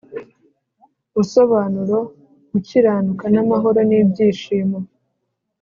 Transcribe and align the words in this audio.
Busobanura 1.13 1.97
gukiranuka 2.51 3.25
n’amahoro 3.33 3.79
n’ibyishimo 3.89 4.77